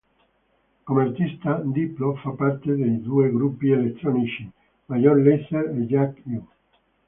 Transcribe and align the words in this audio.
Come 0.87 1.01
artista, 1.03 1.61
Diplo, 1.63 2.15
fa 2.15 2.31
parte 2.33 2.75
dei 2.75 3.03
due 3.03 3.29
gruppi 3.31 3.69
elettronici 3.69 4.49
Major 4.87 5.15
Lazer 5.15 5.75
e 5.77 5.85
Jack 5.85 6.21
Ü. 6.25 6.41